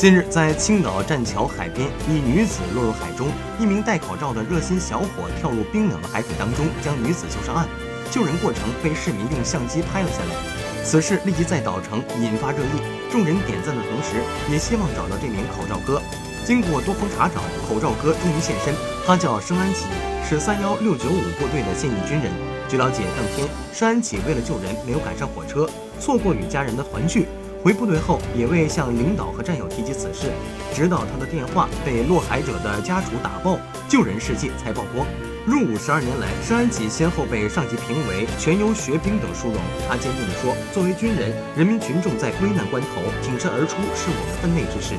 [0.00, 7.68] 近日，在青岛栈桥海边，一女子落入海中，一名戴口罩的热心小伙跳入冰冷的海水当中，将女子救上岸。
[8.10, 10.34] 救人过程被市民用相机拍了下来。
[10.82, 12.80] 此事立即在岛城引发热议，
[13.12, 16.00] 众人点赞的同时，也希望找到这名口罩哥。
[16.46, 18.74] 经过多方查找，口罩哥终于现身，
[19.06, 19.84] 他叫申安启，
[20.26, 22.32] 是三幺六九五部队的现役军人。
[22.70, 25.68] 据了解，当天申安启为了救人，没有赶上火车，
[26.00, 27.28] 错过与家人的团聚。
[27.62, 30.32] 回部队后，也未向领导和战友提及此事，
[30.74, 35.06] 直到他的电话被落海者的家属打爆，救人事迹才曝光。
[35.44, 39.56] 入伍十二年来，申安吉先后被上级评为全优学兵等殊荣。
[39.86, 44.94] 他坚定地说：“作为军人，人民群众在危难关头挺身而出是我们分内之事。”